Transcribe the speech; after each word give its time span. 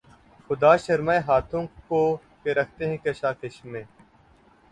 خدا 0.45 0.71
شرمائے 0.77 1.19
ہاتھوں 1.27 1.65
کو 1.87 2.01
کہ 2.43 2.49
رکھتے 2.49 2.87
ہیں 2.89 2.97
کشاکش 2.97 3.63
میں 3.65 3.83